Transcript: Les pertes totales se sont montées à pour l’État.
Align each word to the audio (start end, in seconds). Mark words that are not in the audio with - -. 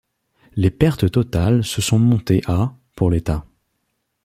Les 0.55 0.71
pertes 0.71 1.11
totales 1.11 1.63
se 1.63 1.79
sont 1.79 1.99
montées 1.99 2.41
à 2.47 2.73
pour 2.95 3.11
l’État. 3.11 3.45